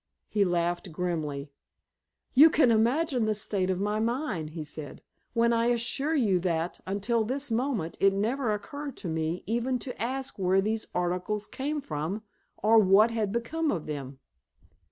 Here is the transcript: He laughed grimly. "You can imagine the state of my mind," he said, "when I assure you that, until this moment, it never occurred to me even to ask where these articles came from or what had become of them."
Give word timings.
He 0.27 0.43
laughed 0.43 0.91
grimly. 0.91 1.51
"You 2.33 2.49
can 2.49 2.71
imagine 2.71 3.25
the 3.25 3.35
state 3.35 3.69
of 3.69 3.79
my 3.79 3.99
mind," 3.99 4.49
he 4.49 4.63
said, 4.63 5.03
"when 5.33 5.53
I 5.53 5.67
assure 5.67 6.15
you 6.15 6.39
that, 6.39 6.79
until 6.87 7.23
this 7.23 7.51
moment, 7.51 7.97
it 7.99 8.11
never 8.11 8.51
occurred 8.51 8.97
to 8.97 9.07
me 9.07 9.43
even 9.45 9.77
to 9.77 10.01
ask 10.01 10.39
where 10.39 10.59
these 10.59 10.87
articles 10.95 11.45
came 11.45 11.81
from 11.81 12.23
or 12.57 12.79
what 12.79 13.11
had 13.11 13.31
become 13.31 13.69
of 13.71 13.85
them." 13.85 14.17